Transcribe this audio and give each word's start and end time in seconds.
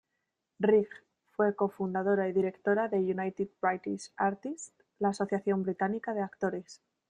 Rigg 0.57 0.87
fue 1.35 1.55
cofundadora 1.55 2.27
y 2.27 2.33
directora 2.33 2.87
de 2.87 2.97
United 2.97 3.49
British 3.61 4.11
Artists, 4.17 4.73
la 4.97 5.09
asociación 5.09 5.61
británica 5.61 6.15
de 6.15 6.23
actores. 6.23 6.81